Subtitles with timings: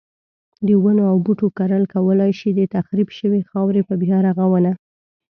[0.67, 4.71] د ونو او بوټو کرل کولای شي د تخریب شوی خاورې په بیا رغونه.